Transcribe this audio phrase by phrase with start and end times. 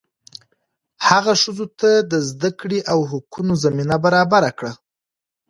[1.07, 4.71] هغه ښځو ته د زده کړې او حقونو زمینه برابره کړه.